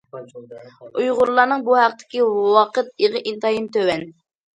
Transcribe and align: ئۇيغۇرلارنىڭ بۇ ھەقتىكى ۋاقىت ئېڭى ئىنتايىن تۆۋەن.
ئۇيغۇرلارنىڭ 1.01 1.65
بۇ 1.67 1.75
ھەقتىكى 1.79 2.23
ۋاقىت 2.55 2.89
ئېڭى 3.05 3.21
ئىنتايىن 3.33 3.69
تۆۋەن. 3.77 4.03